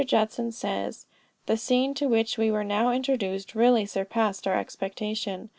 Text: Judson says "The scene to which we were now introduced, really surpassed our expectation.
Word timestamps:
Judson 0.03 0.51
says 0.51 1.05
"The 1.45 1.55
scene 1.57 1.93
to 1.93 2.07
which 2.07 2.35
we 2.35 2.49
were 2.49 2.63
now 2.63 2.89
introduced, 2.91 3.53
really 3.53 3.85
surpassed 3.85 4.47
our 4.47 4.57
expectation. 4.57 5.49